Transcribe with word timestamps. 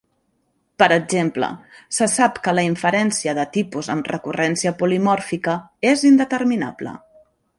Per 0.83 0.85
exemple, 0.93 1.49
se 1.97 2.07
sap 2.13 2.39
que 2.47 2.55
la 2.59 2.63
inferència 2.69 3.35
de 3.41 3.45
tipus 3.59 3.91
amb 3.97 4.11
recurrència 4.15 4.75
polimòrfica 4.81 5.57
és 5.93 6.05
indeterminable. 6.13 6.97